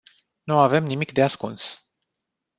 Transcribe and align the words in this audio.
Nu 0.43 0.59
avem 0.59 0.83
nimic 0.85 1.11
de 1.11 1.21
ascuns. 1.23 1.91